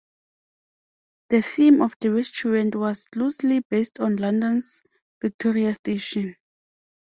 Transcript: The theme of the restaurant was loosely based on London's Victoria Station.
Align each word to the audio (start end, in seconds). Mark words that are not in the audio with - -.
The 1.29 1.43
theme 1.43 1.79
of 1.83 1.93
the 1.99 2.11
restaurant 2.11 2.73
was 2.73 3.07
loosely 3.13 3.59
based 3.69 3.99
on 3.99 4.15
London's 4.15 4.81
Victoria 5.21 5.75
Station. 5.75 6.37